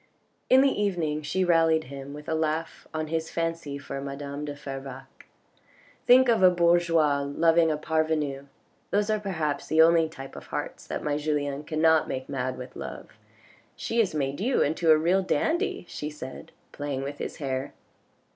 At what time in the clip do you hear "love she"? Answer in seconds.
12.75-13.99